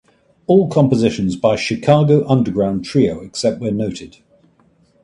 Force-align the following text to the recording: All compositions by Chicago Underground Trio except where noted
All 0.47 0.67
compositions 0.67 1.35
by 1.35 1.55
Chicago 1.55 2.27
Underground 2.27 2.83
Trio 2.83 3.19
except 3.21 3.61
where 3.61 3.69
noted 3.71 4.17